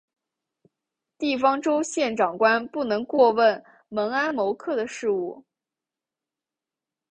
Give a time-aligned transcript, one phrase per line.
[1.19, 5.45] 地方州县长官不能过问猛安谋克的事务。